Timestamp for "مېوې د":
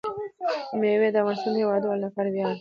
0.79-1.15